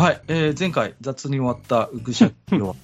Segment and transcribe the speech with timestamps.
[0.00, 2.74] はい、えー前回雑に終わったウグシャキは、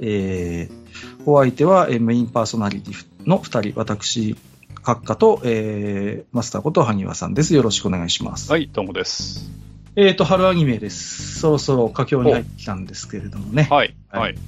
[0.00, 4.36] えーお相手は、えーメインパーソナリティの2人、私、
[4.82, 7.54] 閣下と、えーマスターこと萩和さんです。
[7.54, 8.50] よろしくお願いします。
[8.50, 9.50] はい、どうもです。
[9.96, 11.40] えっ、と、春アニメです。
[11.40, 13.68] そろそろ佳境に入ってきたんですけれどもね。
[13.70, 14.38] はい、はいはい。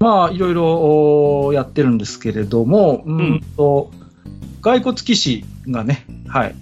[0.00, 3.92] まあ、いろいろやってるんですけれども、うーんと、
[4.62, 6.56] 骸骨騎士がね、はい。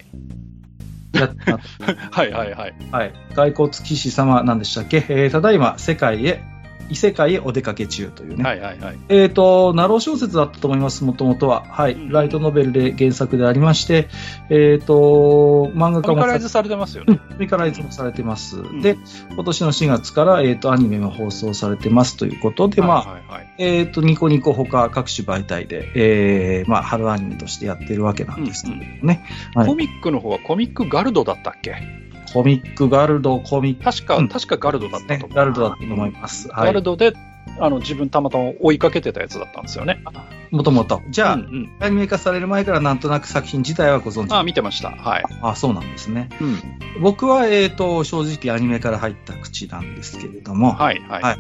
[1.12, 1.58] やった
[2.10, 2.74] はい、はい、はい。
[2.90, 3.12] はい。
[3.34, 6.42] 骸骨騎士様なんでしたっけ、えーただいま世界へ、
[6.88, 8.44] 異世界へお出かけ中というね。
[8.44, 8.98] はい、はい、はい。
[9.08, 11.64] えっ、と、ナロー小説だったと思います、もともとは。
[11.68, 11.92] はい。
[11.92, 14.08] うんライトノベルで原作でありまして、
[14.48, 17.16] えっ、と、漫画家もコミカライズされてますよね。
[17.16, 18.56] コミカライズもされてます。
[18.56, 18.96] んで、
[19.34, 23.54] 今年の4月から、えっ、と、アニメも放送されてますということで、まあ、はい、はい、はい。
[23.58, 29.24] えっ、と、ニコニコ他各種媒体で、えー、まあ、春アニメとしてやってるわけなんですけどもね。
[29.54, 32.05] はいコミックの方はコミックガルドだったっけ？
[32.32, 35.36] コミックガルド、コミック確か、うん確かガルドだったねと思う。
[35.36, 36.48] ガルドだったと思います。
[36.48, 36.82] はいガル。
[36.82, 37.12] ドで、
[37.58, 40.02] あの、自分たまたま追いかけてたやつだったんですよね。
[40.50, 41.02] もともと。
[41.10, 44.90] じゃあ、うんうんアニメ化される前からなんとなく作品自体はご存知あ、見てました。
[44.90, 45.24] はい。
[45.42, 46.28] あそうなんですね。
[46.40, 46.60] うん。
[47.00, 51.22] 僕は、えっ、と、正直アニメから入った口なんですけれども、はい、はい。
[51.22, 51.38] はい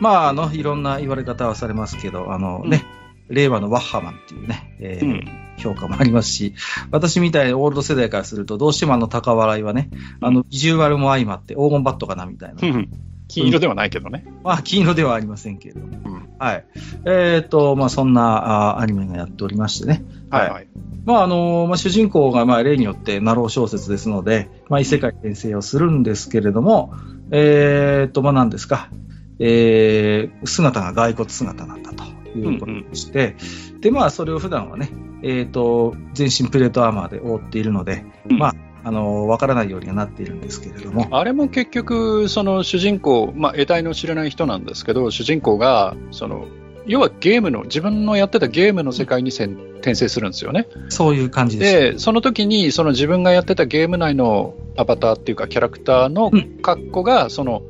[0.00, 2.84] まあ、あの、いろんな言われ方はされますけど、あのね、
[3.28, 5.24] 令和のワッハマンっていうね、えーうん。
[5.58, 6.54] 評価もありますし、
[6.90, 12.66] 私みたいなオールド世代からすると、どうしてもあの高笑いはね、あの、ビジュアルも相まって黄金バットかなみたいな。
[12.66, 12.88] うん
[13.28, 14.24] 金色ではないけどね。
[14.42, 15.98] まあ、金色ではありませんけれども。
[16.02, 16.28] うん。
[16.38, 16.64] はい。
[17.04, 20.02] えっ、と、まあ、そんなあアニメがやっておりましてね。
[20.30, 20.68] はい、はい。
[21.04, 26.94] まああのまあ、主人公がまあ例によってナロー小説ですので、まあ、異世界転生をするんですけれども、
[27.30, 28.90] えーっと、まあ、何ですか、
[29.38, 32.04] えー姿が骸骨姿なんだと
[32.38, 33.36] いうことでして、
[33.80, 34.90] で、まあ、それを普段はね、
[35.22, 46.46] えーっと、全身プレートアーマーで覆っているので、うんまあ、あのわからないようにはなっているんですけれども、あれも結局、その主人公、まあ、得体の知れない人なんですけど、主人公が、その、
[46.86, 50.66] 要はゲームの、自分のやってたゲームの世界に転生するんですよね。
[50.88, 51.72] そういう感じです。
[51.92, 57.62] で、その時に、その自分がやってたゲーム内のアバターっていうか、キャラクターのうん格好が、その、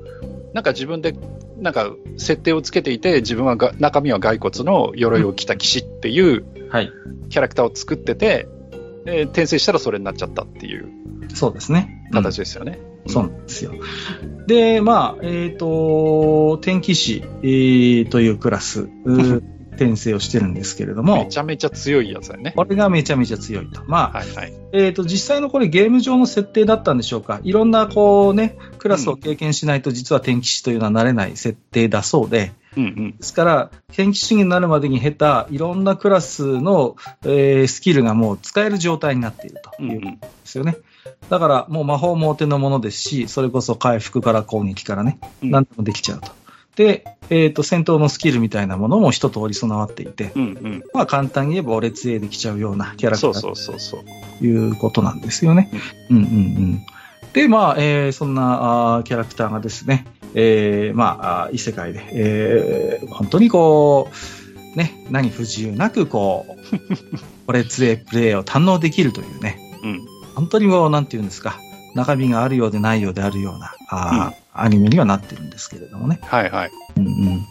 [0.54, 1.14] なんか自分で、
[1.60, 6.92] なんか設定をつけていて、自分はが中身は骸骨の鎧を着た騎士っていうはい。
[7.30, 8.48] キャラクターを作ってて、
[9.04, 10.90] で転生したらそれになっちゃったっていう
[11.34, 12.08] そうですね。
[12.12, 12.78] 形ですよね。
[13.06, 13.72] そうなんですよ。
[14.46, 19.42] で、まあ、えっ、と、天気師、えーというクラス、う ー
[19.78, 22.52] 転生をしてるんですけれどめも、ちゃめちゃ強いやつだよね。
[22.56, 23.82] これがめちゃめちゃ強いと。
[23.86, 24.52] まあ、はいはい。
[24.72, 27.40] えっ、と、実際のこれゲーム上の設定だったんでしょうか。
[27.44, 33.16] いろんな、こうね、クラスを経験しないと実は天気師というのはなれない設定だそうで、うんうん。
[33.16, 40.76] ですから、天気師になるまでに経たいろんなクラスの、えースキルがもう使える状態になっているとうんいううんですよね。
[41.30, 46.30] だから、もう魔法もお手のものですし、それこそ回復から攻撃からね、うん何でもできちゃうと。
[46.78, 50.84] で、えっ、と、戦闘のスキルみたいなものも一通り備わっていて、うんうん。
[50.94, 54.04] まあ簡単に言えば俺杖できちゃうようなキャラクターそうそうそうそう。
[54.38, 55.72] ということなんですよね。
[56.08, 56.86] うんうんうん。
[57.32, 64.08] で、まあ、えーそんなあーキャラクターがですね、えーまあ、異世界で、えー本当にこ
[64.76, 66.78] う、ね、何不自由なく、こう、
[67.46, 70.06] これ杖プレイを堪能できるというね、うん。
[70.36, 71.58] 本当にもう、なんていうんですか、
[71.96, 76.20] 中身があるようでないようであるような、あーアニメにはなってるんですけれどもね。
[76.22, 76.70] はいはい。
[76.96, 77.46] うんうん、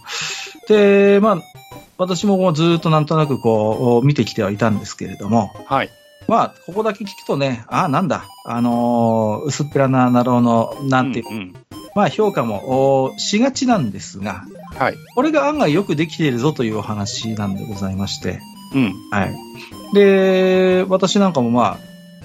[0.67, 1.41] で、まあ、
[1.97, 5.89] 私ももうずっとなんとなくこう、見てきてはいたんですけれども、はい。
[6.27, 11.53] まあ、ここだけ聞くとね、ああ、なんだ、あのー薄っぺらななろうの、なんていう、うんうん
[11.95, 14.45] まあ評価もおしがちなんですが、
[14.77, 14.95] はい。
[15.15, 18.39] これが案外よくできているぞというお話なんでございまして、
[18.75, 18.93] うん。
[19.09, 19.35] はい。
[19.95, 21.77] で、私なんかもまあ、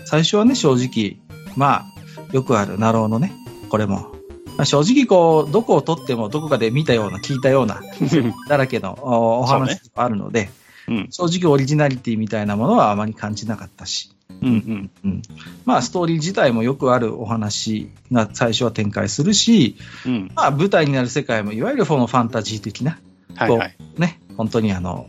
[0.05, 1.17] 最初はね、正直、
[1.57, 3.33] まあ、よくあるなろうのね、
[3.71, 4.13] これも、
[4.57, 7.81] まあ、正直こう、どこを取ってもどこかで見たような、聞いたような、
[8.49, 10.51] だらけのおお話があるので、
[10.89, 11.09] うん。
[11.11, 14.11] 正直オリジナリティみたいなものはあまり感じなかったし、
[14.41, 14.91] うんうん。
[15.05, 15.23] うん、
[15.65, 19.77] まあストーリー自体もよくあるお話が最初は展開するし、
[20.07, 20.31] うん。
[20.35, 22.99] まあ舞台になる世界もいわゆるこのファンタジー的な、
[23.35, 23.77] はいはい。
[23.97, 25.09] ね、本当にあの、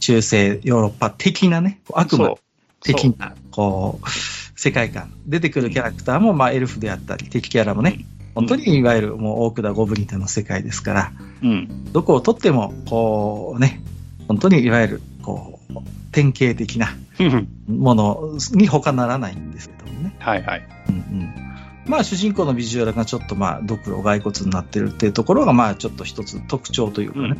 [0.00, 2.34] 中世ヨーロッパ的なね、悪魔。
[2.84, 5.12] 的な、こう、世界観。
[5.26, 11.12] 出てくるキャラクターも、まあエルフであったり、敵キャラもね、本当にいわゆるもうオークダ・ゴブリンダの世界ですから、
[11.42, 11.92] うん。
[11.92, 13.82] どこをとっても、こうね、
[14.28, 15.74] 本当にいわゆる、こう、
[16.12, 20.14] 典型的なうんものに他ならないんですけどもね。
[20.18, 20.68] はいはい。
[20.88, 21.52] うんうん
[21.84, 27.36] まあ主人公のビジュアルがちょっとまあドクロ骸骨になってるっていうところがまあちょっと一つ特徴というかね、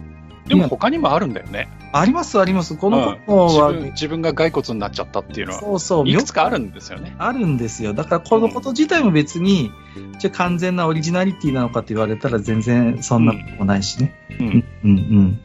[0.47, 1.69] でも他にもあるんだよね。
[1.93, 2.75] あります、あります。
[2.75, 7.15] このうん本は、自分自分が骸骨になっちゃったっていうのは、そうそう、いくつかあるんですよね。
[7.19, 7.95] あるんですよ。
[7.95, 9.71] だからこのこと自体も別に、
[10.19, 14.15] じゃあ完全なオリジナリティなのかって言われたら全然そんなこともないしね。
[14.41, 14.65] うん。
[14.85, 15.41] うんうん。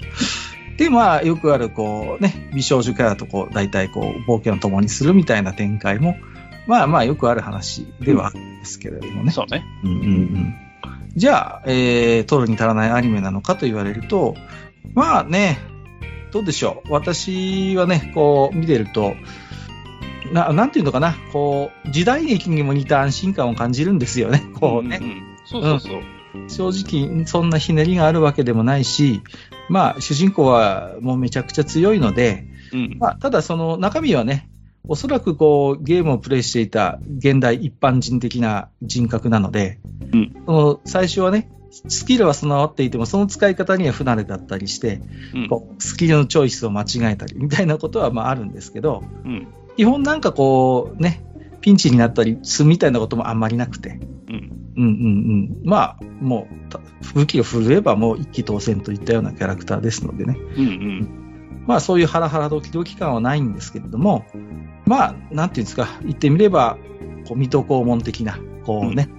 [0.77, 6.15] で、まあ、よくある、こうね、美少女キャラとこう、大体こう、冒険を共にするみたいな展開も、
[6.67, 9.31] まあまあ、よくある話ではあるんですけれどもね。
[9.31, 9.63] そうね。
[9.83, 10.55] うんうんうん。
[11.15, 14.35] じゃあ、えー、取るに足らないアニメなのかと言われると、
[14.93, 15.59] まあね、
[16.31, 16.91] どうでしょう。
[16.91, 19.15] 私はね、こう、見てると、
[20.33, 24.43] ななんていうのかな、こう、時代劇にも似た安心感を感じるんですよね。
[24.59, 24.97] こうね。
[24.97, 26.01] んんそうそうそう。
[26.49, 29.21] 正直、そんなひねりがあるわけでもないし、
[29.69, 32.97] まあ、主人公はもうめちゃくちゃ強いので、うん。
[32.99, 34.49] まあ、ただその中身はね、
[34.89, 39.79] おそらくこう、ゲームをプレイしていた現代一般人的な人格なので、
[40.13, 41.49] うんその最初はね、
[41.87, 45.01] スキルは備わっていても、その使い方には不慣れだったりして、
[45.33, 49.47] うんこうスキルのチョイスを間違えたりみたいなことはまああるんですけど、うん。
[49.75, 51.23] 基本なんかこう、ね、
[51.61, 54.57] ピンチになったりするみたいなこともあんまりなくて、うん。
[54.77, 55.61] うんうんうん。
[55.63, 56.79] まあ、もうた、
[57.13, 60.37] 武器を振るえばもう一気当選といったようなキャラクターですのでね。
[60.57, 60.67] うん。
[60.67, 61.63] うん。
[61.67, 64.25] まあそういうハラハラドキドキ感はないんですけれども、
[64.85, 66.77] まあ、なんていうんですか、言ってみれば、
[67.27, 69.09] こう、水戸黄門的な、こうね、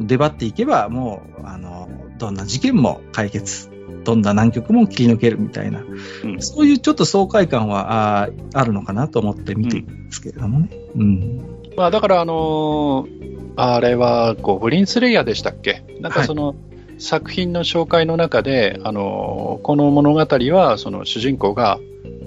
[0.00, 1.88] 出張っていけば、もう、あの、
[2.18, 3.70] どんな事件も解決、
[4.04, 5.82] どんな難局も切り抜けるみたいな、
[6.24, 10.70] うんそういうちょっと爽快感はあーあるのかなと思って見ているんですけれどもね。
[10.94, 11.40] うん。
[11.76, 13.24] まあ、だから、あのー
[13.56, 15.84] あれはゴブリンスレイヤーでしたっけ？
[16.00, 16.56] なんかその、
[16.98, 21.78] 作品の紹介の中で、あのーこの物語は、その主人公が、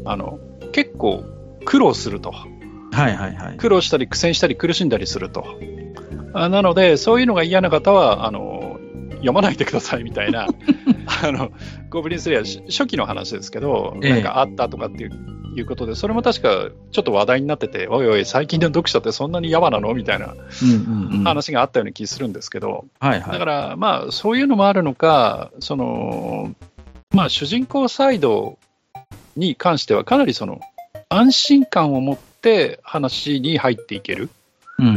[0.06, 0.40] あの、
[0.72, 1.26] 結構
[1.66, 2.32] 苦労すると。
[2.32, 2.48] は
[3.10, 3.58] いはいはい。
[3.58, 5.44] 苦労したり苦戦したり苦しんだりすると。
[6.44, 8.80] あなので、そういうのが嫌な方は、あの、
[9.16, 10.48] 読まないでくださいみたいな、
[11.24, 11.52] あの、
[11.90, 20.36] ゴブリンスレイヤーし初期の話ですけど、ええなんかあったとかっていういうことで、それも確かちょっと話題になってて、おいおい、最近の読者ってそんなに山なのみたいな。
[21.24, 22.86] 話があったような気するんですけど。
[23.32, 26.54] だから、まあ、そういうのもあるのか、その、
[27.12, 28.58] まあ、主人公サイド
[29.36, 30.62] に関しては、かなりその、
[31.10, 34.30] 安心感を持って話に入っていける。
[34.80, 34.90] うんう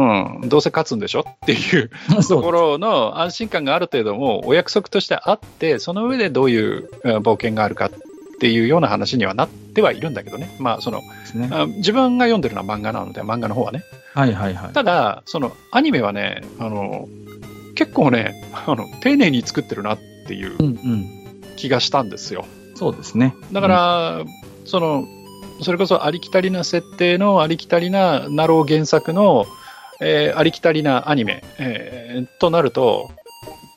[0.00, 1.90] んうん、どうせ勝つんでしょっていう
[2.28, 7.90] ところの安心感がある程度もお約束としてあって、その上でどういううん冒険があるかっ
[8.40, 10.54] ていうような話にはなってはいるんだけどね。
[10.60, 11.00] まあ、その、
[11.34, 11.48] ね。
[11.50, 13.82] あ自分が読んでるのは漫画なので、漫画の方はね。
[14.14, 14.72] はいはいはい。
[14.72, 17.08] ただ、そのアニメはね、あの、
[17.74, 21.06] 結構ね、あの、丁寧に作ってるなっていううんうん。
[21.56, 22.44] 気がしたんですよ。
[22.76, 23.34] そうですね。
[23.52, 24.24] だから、
[24.64, 25.04] その、
[25.60, 29.46] それこそありきたりな設定のありきたりなナロー原作の、
[30.00, 33.10] えーありきたりなアニメ、えーとなると、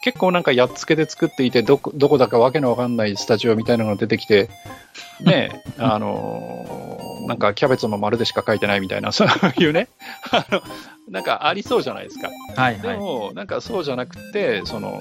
[0.04, 4.50] 結構なんかやっつけで作っていて、どこどこだかわけのわかんないスタジオみたいなのが出てきて、
[5.22, 9.28] ね、あのーなんかキャベツも丸でしか書いてないみたいな、 そう
[9.62, 9.90] いうね、
[10.32, 10.62] あの
[11.10, 12.30] なんかありそうじゃないですか。
[12.30, 12.98] ではいはい。
[12.98, 15.00] も、なんかそうじゃなくて、その、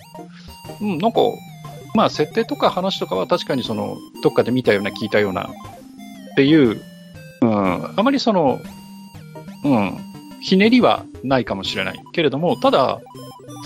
[0.80, 1.20] うん、なんか、
[1.94, 5.50] まあ、設定とか話とかは確かにその、どっかで見たような、聞いたような、
[6.32, 6.80] っていう、
[7.42, 8.60] うん、あまりその、
[9.64, 9.98] うん、
[10.40, 13.00] ひねりはないかもしれないけれども、ただ、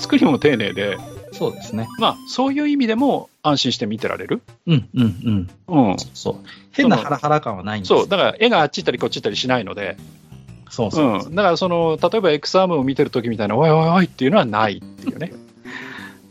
[0.00, 0.98] 作りも丁寧で、
[1.32, 1.88] そうですね。
[1.98, 4.42] まあ、そういう意味でも安心して見てられる。
[4.66, 5.90] うんうんうん。
[5.90, 5.96] うん。
[6.14, 6.34] そう。
[6.72, 9.96] 変なハラハラ感はないんですそう、だから絵があっち行ったりこっち行ったりしないので、
[10.70, 11.06] そうそう。
[11.26, 11.34] うん。
[11.34, 15.32] だからその、例えば X アームを見てる時みたいな、おいおいおいっていうのはないっていうね。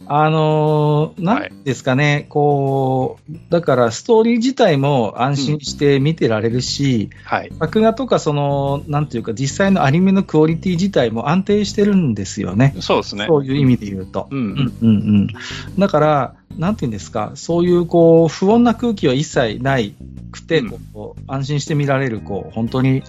[0.08, 7.52] あのー、なはいんですかね、こう、だからストーリー自体も安心して見てられるし、はい。
[7.60, 12.76] 作画とかその、なんていうか、実際のアニメのクオリティ自体も安定してるんですよね。
[12.80, 13.26] そうですね。
[13.28, 14.28] そういう意味で言うと。
[14.30, 14.38] うん。
[14.40, 15.28] うんうんうん。
[15.80, 19.96] だから、なんていうんですか、そういうこう、不穏な空気は一切ない
[20.32, 23.04] くて、うんこう安心して見られる、こう、本当に、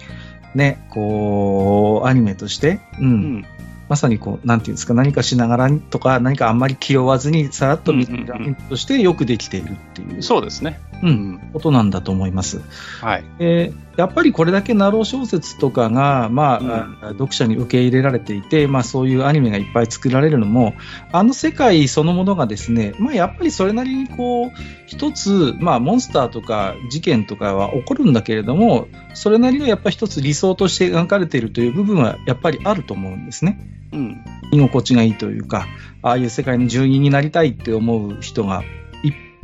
[0.55, 3.45] ね、こう、アニメとして、うん、うん。
[3.87, 10.79] まさにこう、なんていうんですか、何かしながらとか、何かあんまり気負わずに、さらっと見としてよくできているっていう、そうですね。
[11.03, 11.49] う、うんん。
[11.53, 12.61] ことなんだと思います。
[13.01, 13.23] はい。
[13.39, 20.73] えーやっぱりこれだけナロー小説とかが、まああ読者に受け入れられていて、まあ、そういうアニメがいっぱい作られるのも、
[21.11, 24.51] あの世界そのものがですね、まあ、やっぱりそれなりにこう
[24.85, 33.59] 一つ、まあ、モンスターとか事件とかは起こるんだけれども、それなりのやっぱり一つ理想として描かれているという部分はやっぱりあると思うんですね。
[33.93, 34.25] うん。
[34.51, 35.67] 居心地がいいというか、
[36.01, 38.63] ああいう世界の住人になりたいって思う人が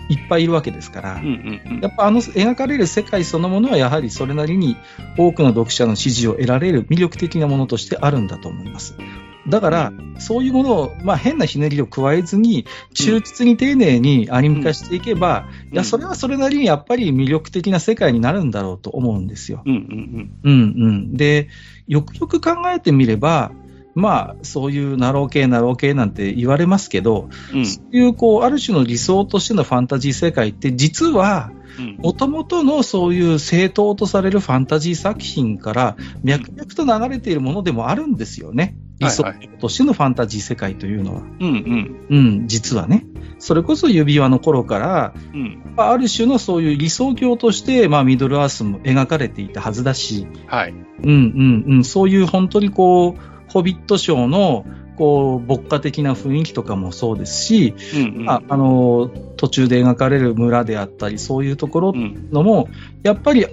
[0.09, 1.15] いいっぱいいるわけですから。
[1.15, 4.77] うんうんうんやっぱあの描かれる世界そのものはやはりそれなりに
[5.17, 8.95] 多くの読者の支持を得られる魅力的なものとしてあるんだと思います。
[9.47, 19.63] だから、そういうものを、まあ、変なひねりを加えずに、忠実に丁寧にアニメ化していけば、いや、それはそれなりにやっぱり魅力的な世界になるんだろうと思うんですよ。
[19.65, 21.17] うんうんうんうん。
[21.17, 21.49] で、
[21.87, 23.51] よくよく考えてみれば、
[23.93, 27.59] まあ、そういうなろう系、なろう系なんて言われますけど、うん。
[27.59, 31.61] うんそういう、こう、ある種の理想としてのファンタジー世界って、実は、うん
[31.99, 38.75] もともとのそういう正統とされるファンタジー作品から脈々と流れているものでもあるんですよね。
[38.99, 39.23] 理想
[39.59, 41.21] としてのファンタジー世界というのは。
[41.21, 43.05] うんうんうん、実はね。
[43.39, 45.73] それこそ指輪の頃から、うん。
[45.75, 50.73] まあある種のそういう理想郷として、まあ、ミドルアースも描かれていたはずだし、はい。
[51.03, 54.65] うんうんうん、そういう本当にこう、ホビットショーの、
[54.97, 58.29] こう、牧歌的な雰囲気とかもそうですし、うんうん。
[58.29, 62.69] ああの、途中で描かれる村であったり、そういうところうんのも、
[63.03, 63.45] やっぱり、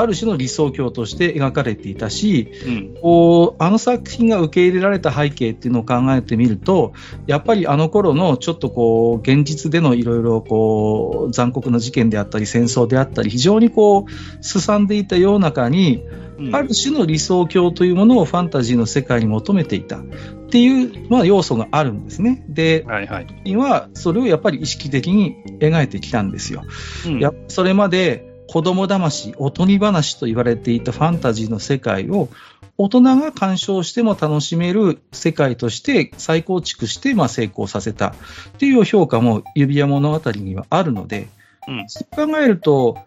[0.00, 6.92] ある種の理想郷として描かれていたし、うんこう、あの作品が受け入れられた背景っていうのを考えてみると、
[7.26, 20.02] やっぱりあの頃のちょっとこう、現実でのいろいろこう、残酷な事件であったり、戦争であったり、非常にこう、すさんでいた世の中に、うんある種の理想郷というものをファンタジーの世界に求めていたっ
[20.50, 22.44] ていう、まあ、要素があるんですね。
[22.48, 23.56] で、はいはい。
[23.56, 26.62] はそれをやっぱり意識的に描いてきたんですよ。
[27.06, 32.30] うんやそれまで子供騙し、おとぎ話と言われていたファンタジーの世界を
[32.78, 38.14] 大人が鑑賞しても楽しめる世界として再構築してまあ成功させたっ
[38.58, 41.28] ていう評価も指輪物語にはあるので、
[41.68, 41.84] うん。
[41.88, 42.98] そう考えると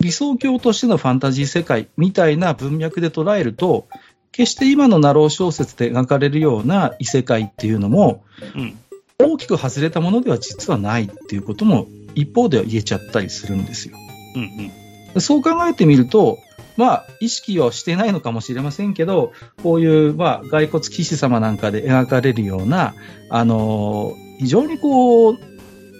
[0.00, 3.88] 理想郷としてのファンタジー世界みたいな文脈で捉えると
[4.30, 8.22] 決して今のナロー小説で描かれるような異世界っていうのも
[8.54, 8.78] うん。
[9.18, 13.96] 大きく外れたものでは実はないっていうことも一方では言えちゃったりするんですよ。
[14.36, 14.83] うんうん
[15.20, 16.38] そう考えてみると、
[16.76, 22.94] まあ、意識はしてないのかもしれませんけど、こういう、まあ、骸骨騎士様なんかで描かれるような、
[23.30, 25.38] あのー非常にこう、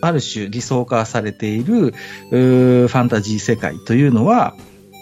[0.01, 4.55] ある種理想化されている、ファンタジー世界というのは、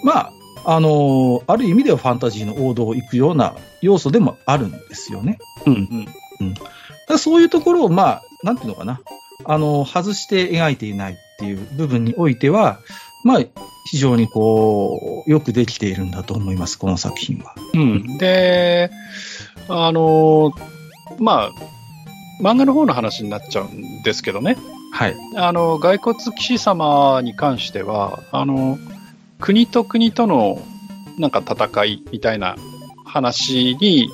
[0.04, 0.32] まあ、
[0.64, 5.38] あのーある意味ではファンタジーの王道を行くような要素でもあるんですよね。
[5.66, 6.06] うん。
[6.40, 6.54] うん。
[7.08, 9.00] だそういうところを、まあ、なんていうのかな、
[9.44, 12.78] あの、外して描いていないっていう部分においては、
[13.24, 13.40] まあ、
[13.90, 17.54] 非常にこう、よくできているんだと思います、この作品は。
[17.74, 18.90] うん、で、
[19.68, 20.52] あの、
[21.18, 21.50] まあ、
[22.40, 24.56] 漫画の方の話になっちゃうんですけどね、
[24.92, 25.16] はい。
[25.36, 28.78] あの、骸骨騎士様に関しては、あの、
[29.40, 30.60] 国と国との
[31.18, 32.56] なんか戦いみたいな
[33.04, 34.10] 話に、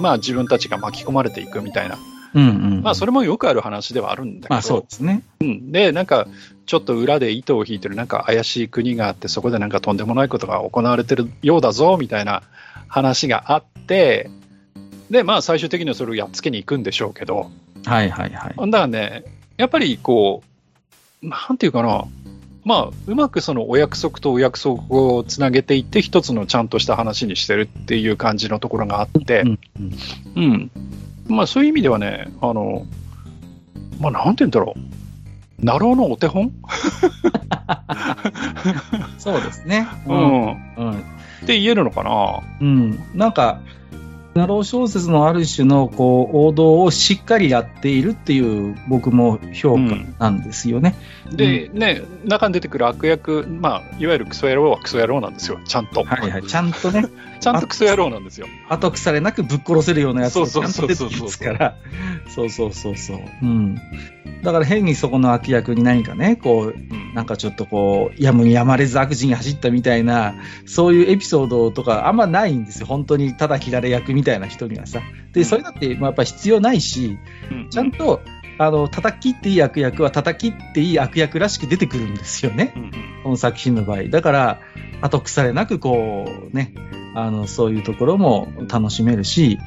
[0.00, 1.98] まあ自分たちが巻き込まれていくみたいな、
[2.34, 2.82] うんうん。
[2.82, 5.22] まあそれもよくある話ではあるんだけど、まあそうですね。
[5.40, 6.26] うん、で、なんか、
[6.66, 12.42] ちょっと裏で糸を引いてる、なんか怪しい国があって、そこでなんかとんでもないことが行われてるようだぞ、みたいな
[12.88, 14.30] 話があって、
[15.10, 17.50] で、まあ最終的にはそれをやっつけに行くんでしょうけど、
[17.84, 18.70] はいはいはい。
[18.70, 19.24] だからね、
[19.56, 20.42] やっぱりこ
[21.22, 22.04] う、なんていうかな、
[22.64, 29.92] まあ、うまくそのお約束とお約束をつなげていって、一つのちゃんとした話にしてるっていう感じのところがあって、うんうん
[30.36, 30.70] うん。
[31.28, 32.86] まあそういう意味ではね、あの、
[34.00, 34.80] まあなんて言うんだろう。
[35.60, 36.52] なろうのお手本？
[39.18, 39.88] そうですね。
[40.06, 40.12] う。
[40.12, 40.74] うんん。
[40.76, 40.92] うん。
[40.92, 42.40] って言えるのかな？
[42.60, 42.98] うん。
[43.14, 43.60] なんか、
[44.38, 50.94] なろう小説のある種のこう王道をしっかりやっているっていう僕も評価なんですよね。
[51.30, 55.60] で、ね、中に出てくる悪役、まあ、いわゆるクソ野郎はクソ野郎なんですよ。
[55.64, 56.04] ちゃんと。
[56.04, 56.42] はいはい。
[56.44, 57.04] ちゃんとね、
[57.40, 58.46] ちゃんとクソ野郎なんですよ。
[58.68, 61.76] 後腐れなくぶっ殺せるようなやつがちゃんと出てそうそうそうそうきますから。
[62.28, 63.18] そうそうそうそう。
[63.42, 63.74] うん。
[64.42, 70.34] だから変にそこの悪役に何かね、こう、うんなんかちょっとこう、やむにやまれず悪事に走ったみたいな、
[70.66, 72.86] そういうエピソードとかあんまないんですよ。
[72.86, 75.00] 本当にただ切られ役みたいな人にはさ。
[75.32, 77.18] で、それだって、まあ、やっぱ必要ないし、
[77.50, 78.20] うんちゃんと、
[78.58, 82.72] あの、叩き切っていい悪役は叩き切っていい悪役らしく出てくるんですよね。
[82.76, 82.92] うんうん
[83.24, 84.04] この作品の場合。
[84.04, 84.60] だから、
[85.00, 86.72] 後腐れなくこう、ね、
[87.14, 89.58] あの、そういうところも楽しめるし、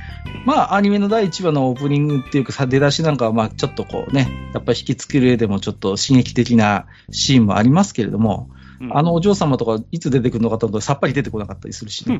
[0.46, 8.50] まあ、アニメの第1話のオープニングっていうか、さ出だしなんかは、まあ、ちょっとこうね、やっぱり引きつける上でもちょっと刺激的なシーンもありますけれども、
[8.82, 12.20] うんあのお嬢様とかいつ出てくるのかとさっぱり出てこなかったりするし、ね、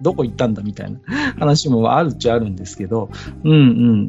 [0.00, 1.00] どこ行ったんだみたいな
[1.38, 3.10] 話もあるっちゃあるんですけど、
[3.44, 3.56] うんう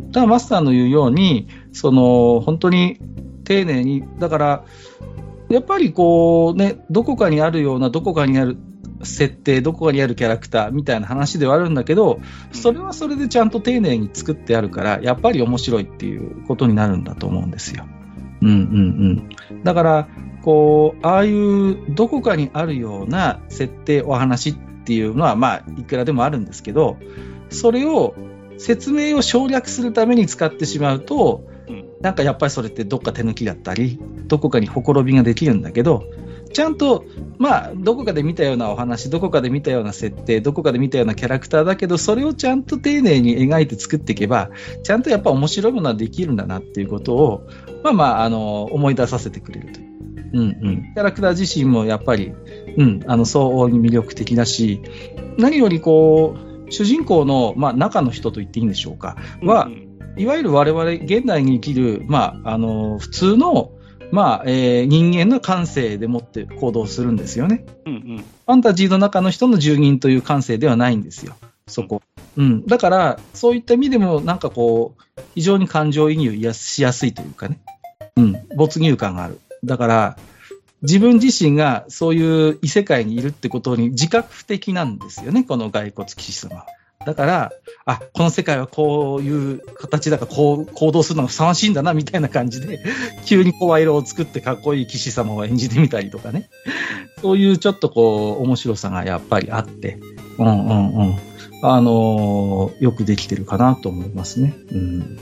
[0.07, 0.11] ん。
[0.11, 2.99] ただマスターの言うように、その、本当に
[3.43, 4.65] 丁寧に、だから、
[5.49, 8.57] やっぱりこうね、どこかにあるような、どこかにある
[9.03, 12.19] 設定、どこかにあるキャラクターみたいな話ではあるんだけど、
[12.51, 17.85] それはそれでちゃんと丁寧に作ってあるから、やっぱり面白いっていうことになるんだと思うんですよ。
[18.41, 18.55] うんうん
[19.51, 19.63] うん。
[19.63, 20.07] だから、
[20.43, 26.97] こう、ああいうどこかにあるような設定、お話っていうのは、まあ、いくらでもあるんですけど、
[27.49, 28.13] それを
[28.57, 31.85] 説明を省略するために使ってしまうと、うん。
[32.01, 33.97] なんかやっぱりそれってどっか手抜きだったり、
[34.27, 36.03] どこかにほころびができるんだけど、
[36.51, 37.05] ちゃんと、
[37.39, 44.49] まあ、どこかで見たようなお話、どこかで見たような設定、どこかで見たようなキャラクターだけど、それをちゃんと丁寧に描いて作っていけば、
[44.83, 47.47] ちゃんとやっぱ面白いものはできるんだなっていうことを、
[47.83, 49.82] まあまあ、あの、思い出させてくれるとい
[50.33, 50.39] う。
[50.39, 50.93] うんうん。
[50.93, 52.33] キャラクター自身もやっぱり、
[52.77, 54.81] うん、あの、相応に魅力的だし、
[55.37, 56.35] 何よりこ
[56.67, 59.83] う、主人公の、まあ、中の人と言っていいんでしょうか、は、うん
[60.15, 63.71] いわゆる我々現代に生きる、まあ、あの普通の、
[64.11, 67.65] まあえー人間の感性でもって行動するんですよね。
[67.85, 71.35] うんうんファンタジーの中の人の住人という感性ではないんですよ、
[71.65, 72.01] そこ。
[72.35, 77.59] うん、だから、そういった意味でも、なんかこう、非常に感情移入しやすいというかね、
[78.17, 79.39] うん、没入感がある。
[79.63, 80.17] だから、
[80.81, 86.65] 自分自身がそういう異世界にいるってことに自覚的なんですよね、この骸骨騎士様。
[87.05, 87.51] だから、
[87.85, 92.79] あ、この世界はこういう形だからこう行動するのがふさわしいんだな、みたいな感じで、
[93.25, 96.49] 急に声色を作ってかっこいい騎士様を演じてみたりとかね。
[97.21, 99.99] そういうちょっとこう、面白さがやっぱりあって、
[100.37, 101.15] うんうんうん。
[101.61, 104.53] あのーよくできてるかなと思いますね。
[104.71, 105.19] うん。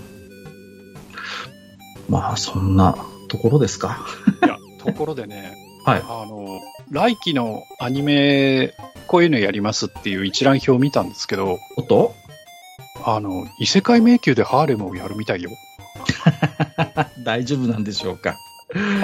[2.10, 2.96] まあ、そんな
[3.32, 4.00] ところですか？
[4.44, 6.02] いや、ところでね、 はい。
[6.08, 6.60] あの、
[6.92, 8.74] 来期のアニメ、
[9.08, 12.14] こういうのやりますっていう一覧表を見たんですけど、おっと？
[13.04, 15.50] あの、異世界迷宮でハーレムをやるみたいよ。
[17.26, 18.36] 大丈夫なんでしょうか？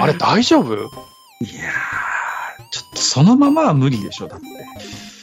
[0.00, 0.74] あれ大丈夫？
[0.74, 0.88] いやー、
[2.70, 4.46] ちょっとそのままは無理でしょ、だって。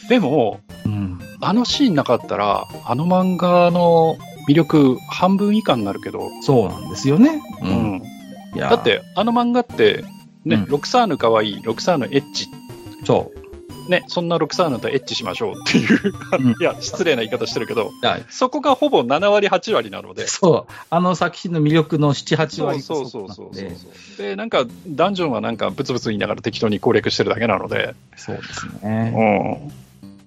[0.10, 1.20] でも、うん。
[1.42, 4.18] あのシーンなかったら、あの漫画の
[4.50, 7.42] 魅力半分以下になるけど、そうなんですよね。
[7.62, 7.68] う。
[7.68, 7.85] ん。
[8.60, 10.04] だっ、て、あの漫画って、
[10.46, 10.66] ね、うん。
[10.68, 12.48] ロクサーヌかわいい、ロクサーヌエッチ、
[13.06, 13.46] そう。
[13.90, 16.52] ね、そんなロクサーヌとエッチしましょうっていう、うん。
[16.60, 20.74] いや、失礼な言い方してるけど、はいそこがほぼ7割、8割なので、そう。
[20.90, 23.56] あの作品の魅力の7、8そう割そうそうそうそう。
[24.18, 29.10] でで、なんか、ダンジョンはなんか、ブツブツ言いながら適当に攻略してるだけなので、そうですうね。
[29.12, 29.72] ん、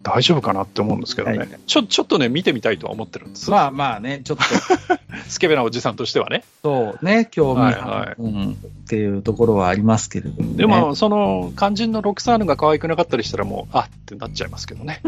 [0.03, 4.45] 大丈夫かなって思うんですけどね、はいちょちょっとね、見てみたいとは思ってるんです、まあまあね、ちょっと、
[5.29, 6.45] スケベなおじさんとしてはね。
[6.63, 8.55] そうね、興味、はいはいうん、っ
[8.89, 10.57] ていうところはありますけれども、ね。
[10.57, 15.03] でも、その、肝心のロクサーヌが可愛くなかったりしたら、もう、あってなっちゃいますけどね、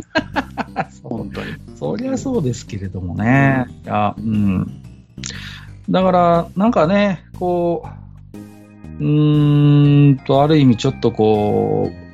[1.02, 1.54] 本当に。
[1.76, 3.66] そりゃそうですけれどもね。
[3.84, 4.82] いや、うん。
[5.88, 7.88] だから、なんかね、こ
[8.34, 8.38] う、
[9.00, 12.09] うーんと、ある意味ちょっとこう、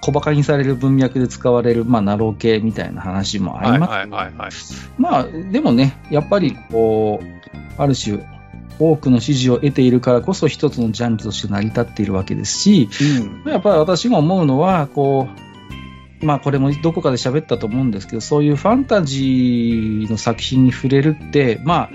[0.00, 3.90] 小馬鹿にされる文脈で使われる、まあ、ナロー系みたいな話もあります。
[3.90, 4.50] はいはいはいはい。
[4.98, 7.26] まあ、でもね、やっぱり、こう、
[7.78, 8.18] ある種、
[8.78, 12.88] 多くの支持を得ているからこそ一つのジャンルとして成り立っているわけですし、
[13.44, 13.50] うん。
[13.50, 15.45] やっぱり私が思うのは、こう、
[16.20, 21.90] まあこれもどこかで喋ったと思うんですけど、そういうファンタジーの作品に触れるって、まあ、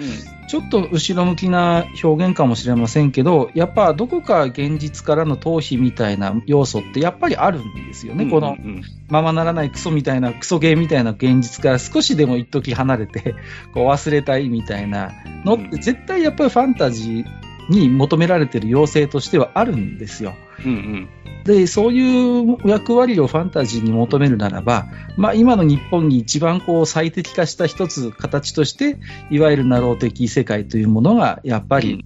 [0.48, 8.30] ちょっと後ろ向きな表現かもしれませんけど、やっぱどこか現実からの逃避みたいな要素ってやっぱりあるんですよね。
[8.30, 13.36] このうんうんままならないクソみたいな、クソゲーみたいな現実から少しでも一時離れて、
[13.74, 15.12] こう忘れたいみたいな
[15.44, 20.34] のって絶対やっぱりファンタジーに求められてる要請としてはあるんですよ。
[20.66, 21.10] うんうん。
[21.44, 28.98] で、そういう役割をファンタジーに求めるならば、まあ今の日本に一番こう最適化した一つ形として、
[29.30, 32.06] いわゆるナロー的世界というものがやっぱり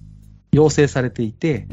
[0.52, 1.68] 要請されていて、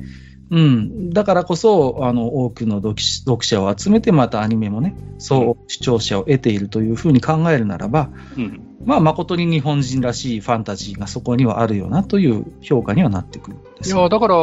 [0.53, 8.61] うん、だからこそ、あの、多くの読読者を集めて、またアニメもね、そう視聴者を得ているというふうに考えるならば、うん。
[8.85, 13.97] まあ誠に日本人らしいファンタジーがそこにはあるよなという評価にはなってくるんですよ。
[13.97, 14.35] いや、だから、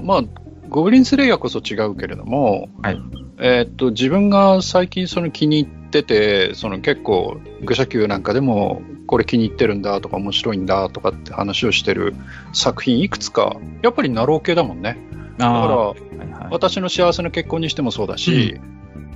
[0.00, 0.22] まあ、
[0.68, 3.00] ゴブリンスレイヤーこそ違うけれども、はい。
[3.38, 12.14] えーっと、自分が最近その気に入ってて、その結構、愚者級なんかでも、これ気に入ってるんだとか面白いんだとかって話をしてる
[12.52, 14.98] 作品いくつか、やっぱりなろう系だもんね。
[15.38, 16.48] だから、はいはい。
[16.50, 18.60] 私の幸せな結婚にしてもそうだし、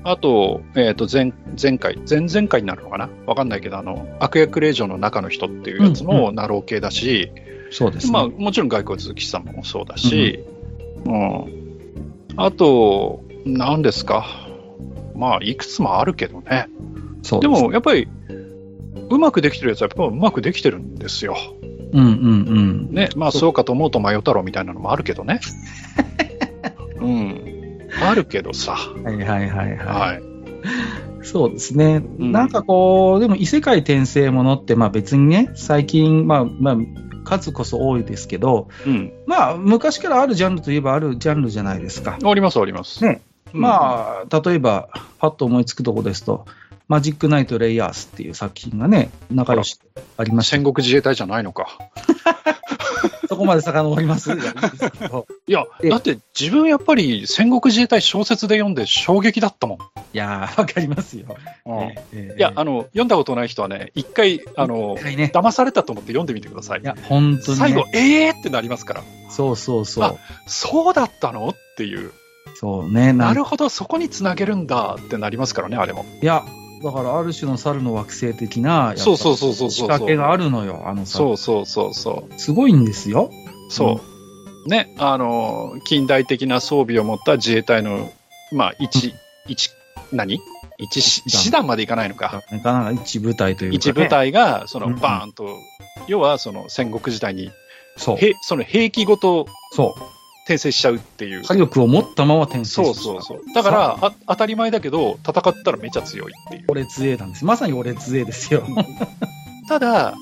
[0.05, 3.09] あと、えっ、と、前、前回、前々回になるのかな？
[3.27, 7.31] わかんないけど、あの、悪役令嬢の中の人っていうやつうんもなろう系だし、
[7.71, 8.12] そうですね。
[8.12, 10.41] まあ、もちろん骸骨騎士様もそうだし、
[11.05, 11.44] うん。
[12.37, 14.24] あと、何ですか？
[15.14, 16.68] まあ、いくつもあるけどね。
[17.22, 18.09] そうでも、やっぱり、
[19.11, 21.37] うまくできてるやつはやっぱうまくできてるんですよ。
[21.92, 22.94] うんうんうん。
[22.94, 23.11] ね。
[23.16, 25.40] まあ、そうそうかと思うと迷太郎みたいなのもあるけどね。
[27.00, 27.40] うん。
[28.02, 28.72] あるけどさ。
[29.05, 30.18] はいはいはいははい。
[30.18, 30.22] い。
[31.24, 31.98] そうですね。
[31.98, 36.76] んなんかこう、でも異世界転生ものって、まあ別にね、最近、まあまあ、
[37.38, 39.12] 数こそ多いですけど、うん。
[39.27, 42.18] まあ昔からあるジャンルといえばあるジャンルじゃないですか。
[42.23, 43.05] あります、あります。
[43.05, 43.23] ね
[43.55, 46.47] うんまあ、例えば、パッと思いつくとこですと、
[46.88, 49.79] マジックナイト・レイヤースっていう作品がね、仲良し
[50.16, 51.79] ありました戦国自衛隊じゃないのか。
[53.29, 54.33] そこまで遡ります？
[54.33, 59.79] いやいいですけどいや、えだって自分やっぱり戦国自衛隊小説で読んで衝撃だったもん。
[59.79, 59.81] い
[60.12, 61.27] やー、わかりますよ。
[61.67, 66.85] うんええいや、あの、読んだことない人はね、一回、あの、ね騙されたと思って読んでみてくださいい。
[66.85, 67.65] や、本当に、ね。
[67.67, 69.03] 最後、えーってなりますから。
[69.31, 70.19] そうそうそあう。
[70.47, 71.49] そうだったの？
[71.49, 72.12] っていう。
[72.55, 73.12] そうね。
[73.12, 76.05] なるほど、そこにつなげるんだってなりますからね、あれも。
[76.23, 76.45] いや、
[76.83, 79.71] だからある種の猿の惑星的な、そうそうそうそう。
[79.71, 81.18] 仕掛けがあるのよ、あのさ。
[81.18, 82.40] そうそうそうそう。
[82.40, 83.31] すごいんですよ。
[83.68, 84.01] そ
[84.66, 84.68] う。
[84.68, 88.12] ね、あの、近代的な装備を持った自衛隊の、
[88.53, 89.14] まあ、一、
[89.47, 89.71] 一、
[90.12, 90.40] 何？
[90.79, 92.42] 一師師団までいかないのか。
[92.51, 92.85] なかな？
[92.85, 93.77] か一部隊というか、ね。
[93.77, 94.09] 一部。
[94.09, 95.57] 隊が、その、うんバーンと、
[96.09, 97.51] 要は、その、戦国時代に、
[97.97, 98.16] そう。
[98.16, 99.95] へその兵器ごとそ
[100.44, 101.42] 転生しちゃうっていうう。。
[101.44, 103.40] 火力を持ったまま転生そうそうそう。
[103.55, 106.64] だから、あ当たり前だけど、戦ったらめちゃ強いっていう。
[106.68, 107.44] 俺強えなんです。
[107.44, 108.64] まさに俺強えですよ。
[109.68, 110.14] ただ、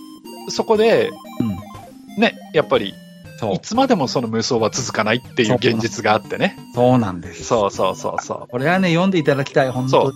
[0.48, 2.20] そこで、うん。
[2.20, 2.94] ね、やっぱり、
[3.38, 3.60] そうい。
[3.60, 6.58] つまでもその無双は続かないっていう現実があってね。
[6.74, 7.44] そうなんです。
[7.44, 10.14] そうそうそうそこれはね、読んでいただきたい、本当う。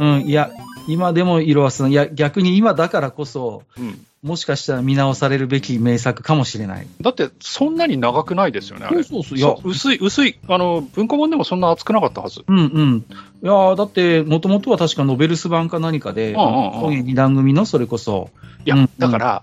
[0.00, 0.16] うん。
[0.16, 0.20] うん。
[0.22, 0.50] いや、
[0.88, 1.88] 今でも色あすの。
[1.88, 4.04] いや、逆に今だからこそ、うん。
[4.22, 6.86] もしかしたら見直されるべき名作かもしれない。
[7.00, 9.02] だって、そんなに長くないですよね、あれ。
[9.02, 10.38] そうそういやそう薄い、薄い。
[10.46, 12.44] あの、文庫本でもそんな厚くなかったはず。
[12.46, 12.96] うんうん。
[12.98, 13.04] い
[13.42, 18.30] やーだって、もともとは確かノベルス版か何かで、うんうんうん本二段組のそれこそ、
[18.64, 19.42] いや、うんだから、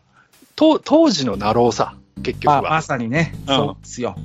[0.55, 2.69] と当時のナローさ、結局あは。
[2.69, 4.15] まさにね、うんそうですよ。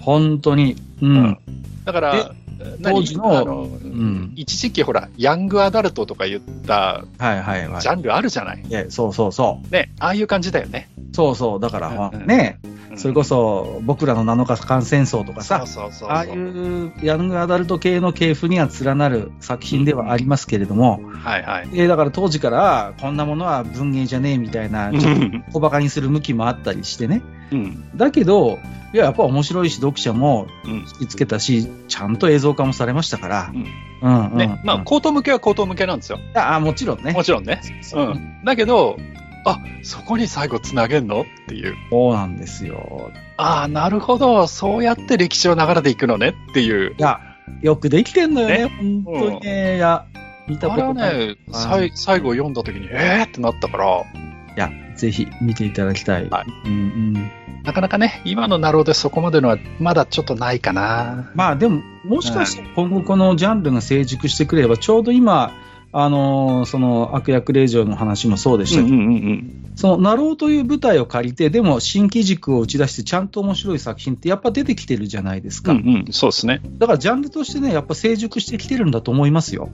[0.00, 0.74] 本当に。
[1.00, 1.10] うん。
[1.10, 1.38] うん
[1.84, 2.34] だから、何
[2.82, 7.88] 当時のあの、ん一時期ほら、ヤングアダルトとか言ったはいはいはいジ。
[7.88, 8.62] ャンルあるじゃない。
[8.66, 9.72] いやそうそうそう。
[9.72, 10.90] ね、ああいう感じだよね。
[11.12, 11.60] そうそう。
[11.60, 15.64] だから、ね、うんそれこそ、僕らの7日間戦争とかさ。
[16.08, 21.68] ああいうヤングアダルト系の系譜には連なる作品ではありますけれども、はいはい。
[21.72, 25.20] えーだから当時から、こんなものは文芸じゃねえみたいな、ちょっと
[25.52, 27.22] 小馬鹿にする向きもあったりしてね。
[27.52, 27.96] うん。
[27.96, 28.58] だけど、
[28.92, 30.72] いや、やっぱ面白いし、読者もうん。
[30.72, 33.52] 引きつけたし、ちゃんと映像化もされましたから。
[33.54, 33.66] うん
[34.02, 34.36] うん、うん。
[34.36, 36.18] ね、まあ、うん口頭向けは口頭向けなんですよ。
[36.34, 37.12] ああ、もちろんね。
[37.12, 37.60] もちろんね。
[37.82, 38.44] そうう、ん。
[38.44, 38.96] だけど、
[39.44, 41.74] あ、そこに最後つなげんのっていう。
[41.90, 43.10] そうなんですよ。
[43.36, 44.46] ああ、なるほど。
[44.46, 46.94] そうやって歴史を流れていくのねっていう。
[46.98, 47.20] いや、
[47.62, 49.76] よくできてんのよね、ね本当にね。
[49.76, 50.04] いや、
[50.46, 51.18] 見たことない。
[51.28, 54.04] ね、最後読んだ時に、えーってなったから、い
[54.56, 56.28] や、ぜひ見ていただきたい。
[56.28, 57.30] はいうんうん、
[57.62, 61.30] なかなかね、今のなろうでそこまでのはまだちょっとないかな。
[61.34, 65.52] まあでも、もしかして今後このジャンルが成熟してくれば、ちょうど今、
[65.92, 75.72] あのーその悪役令嬢の話もそうでしたけど、うんうんそのなろうという舞台を借りて、でも新機軸を打ち出して、ちゃんと面白い作品ってやっぱ出てきてるじゃないですか。
[75.72, 76.60] うんうん、そうですね。
[76.78, 79.70] だからジャンルとしてね、やっぱ成熟してきてるんだと思いますよ。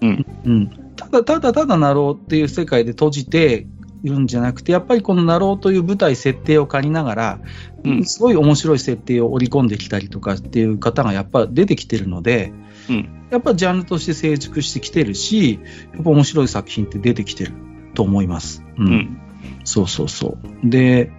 [0.00, 0.26] うん。
[0.44, 0.70] うん。
[0.96, 7.40] ただ、ただただなろうっていう世界で閉じているんじゃなくて、やっぱりこのなろうという舞台設定を借りながら、
[7.84, 12.52] うんすごい面白い設定を織り込んできたりとかっていう方がやっぱ出てきてるので、
[12.88, 15.60] うんやっぱジャンルとして成熟してきてるし、
[15.94, 17.52] やっぱ面白い作品って出てきてる
[17.94, 18.64] と思います。
[18.76, 18.82] う。
[18.82, 19.20] うんん。
[19.64, 20.68] そうそうそう。
[20.68, 21.12] で、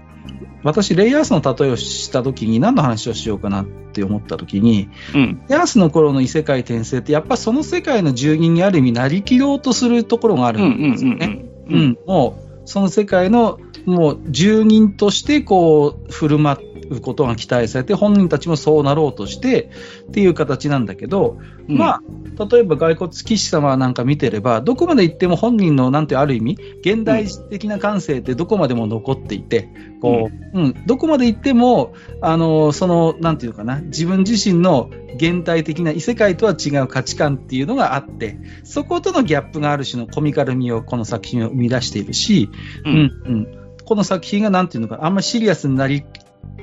[0.63, 5.41] 私、レイヤースの例えをしたときに何の話をしようかなって思ったときに、うん。
[5.49, 10.55] レイヤースの頃の異世界転生って、やっぱその世界の住人にある意味なりきろうとするところがあうん。
[10.57, 10.91] るうんん。
[10.91, 11.45] ですよね。
[11.69, 11.73] う。
[11.73, 19.71] うんん、もう、その世界の、もう、住人として、こう、振る舞っうことが期待されて、本人たちもそうなろうとして、
[20.07, 22.01] っていう形なんだけど、まあ、
[22.45, 29.69] 例えば骸骨騎士様なんか見てれば、どこまで行っても本人の、なんてある意味、現代的な感性ってどこまでも残っていて、
[30.01, 42.49] こう、うん、どこまで行っても、あの、その、なんていうかな、自分自身の現代的な異世界とは違う価値観っていうのがあって、そことのギャップがある種のコミカル味をこの作品を生み出しているし、
[42.85, 42.89] う。
[42.89, 43.47] うんん、うん。
[43.85, 46.03] この作品がなんていうのか、あんまりシリアスになり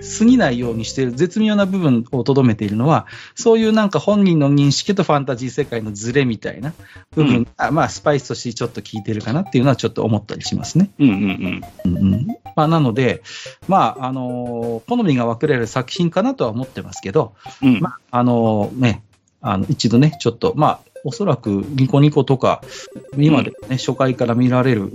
[0.00, 6.72] すぎないようにしている絶妙な部分をとどめているのは、そういうなんか本人の認識とファンタジー世界のズレみたいな
[7.14, 10.90] 部分が、まあスパイスとしてちょっと効いてるかなっていうのはちょっと思ったりしますね。
[10.98, 11.08] うん。
[11.08, 11.62] うん。
[11.84, 13.22] うんうんまあ、なので、
[13.68, 17.80] まあ、あのー好みが分かれる作品かなとは思ってますけど、うん。
[17.80, 19.02] まあ、あのーね、
[19.40, 22.62] あの、一度ね、ちょっと、まあ、おそらくニコニコとか、
[23.16, 24.88] 今でね、初回から見られる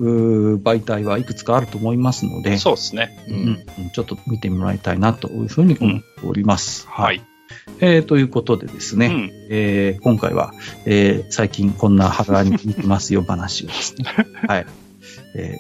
[0.60, 3.26] 媒体はいくつかあると思いますので、そうですね。
[3.28, 6.88] ううんうんちょっと見てもらいたいなというふうに思っております。
[6.88, 7.22] はい。
[7.80, 9.32] えーということでですね、うん。
[9.50, 10.54] えー今回は、
[10.86, 14.06] えー最近こんな肌に似てますよ話をですね、
[14.48, 14.66] はい。
[15.36, 15.58] え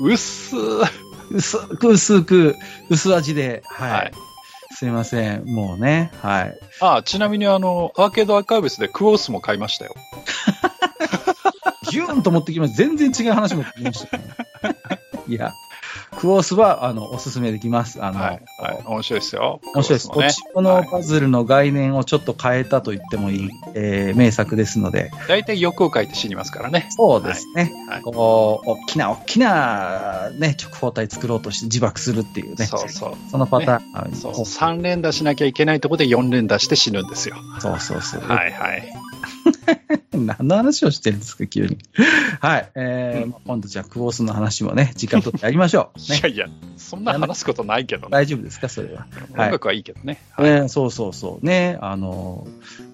[0.00, 0.80] うっすー。
[0.82, 2.56] ー薄く薄く、
[2.88, 3.90] 薄味で、はい。
[3.92, 4.27] はい
[4.78, 5.44] すいません。
[5.44, 6.58] もうね、はい。
[6.80, 9.96] あ、ちなみにあの、アーケードアーカイブスでクオースも買いましたよ。
[11.90, 12.76] ギ ギューンと持ってきました。
[12.76, 14.16] 全然違う話持ってきました、
[15.26, 15.52] いや、
[16.16, 18.02] クオースは、あの、おすすめできます。
[18.02, 18.82] あの、はい、はい。
[18.86, 19.60] 面白いですよ。
[19.74, 20.08] 面白いです。
[20.08, 26.88] クロ落ち子のパズルの概念をちょっと変えたと言ってもいい、えー名作ですので、大体欲を書いて死にますからね。
[26.90, 27.72] そうですね。
[27.88, 32.66] はいこう、大きな大きな、ね、直方体作ろうとして自爆するっていうね。
[32.66, 33.30] そうそう。
[33.30, 37.36] そのパターンある、そうそう3連打しなきゃいけないところで4連打して死ぬんですよ。
[37.60, 38.22] そうそうそう。
[38.22, 38.92] はいはい。
[40.12, 41.78] 何の話をしてるんですか、急に。
[42.40, 42.70] はい。
[42.74, 45.98] えー今度じゃあ、クオースの話もね、時間取ってやりましょう。
[46.12, 46.46] ね、いやいや、
[46.76, 48.08] そんな話すことないけどね。
[48.10, 49.06] 大丈夫ですか、それは。
[49.32, 50.18] はい音楽はいいけどね。
[50.38, 51.46] えーそうそうそう。
[51.46, 52.46] ね、あの、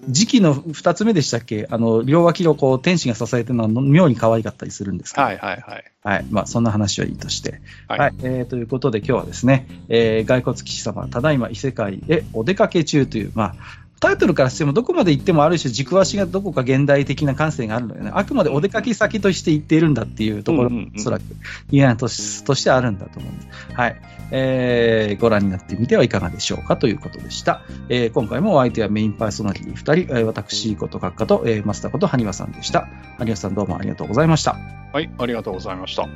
[0.09, 1.67] 時期の二つ目でしたっけ？
[1.69, 5.25] あの、両脇をこう、天使が支えてるのは妙に可愛かったりするんですけど。
[5.25, 5.83] はいはいはい。
[6.03, 6.25] はい。
[6.29, 7.61] まあ、そんな話はいいとして。
[7.87, 7.97] は。
[7.97, 13.55] はいいえーということで、今日はですね、えー、骸骨騎士様、ただいま異世界へお出かけ中という、まあ、
[13.99, 18.11] タイトルからしてもどこまで行ってもある種軸足がどこか現代的な感性があるのよね。
[18.13, 21.23] あくまでお出かけ先として行っているんだっていうところうんうんうんおそらく
[21.71, 23.47] 嫌なとしとしてあるんだと思うんです。
[23.73, 24.01] はい。
[24.31, 27.61] えー、ご覧になってみてはいかがでしょうかということでした。
[27.89, 32.87] えー、今回もお相手はメインパーソナリティ2人、えー私こと閣下と、えー、マスターこと埴輪さんでした。
[33.19, 34.57] 埴輪さんどうもありがとうございました。
[34.93, 36.07] はい、ありがとうございました。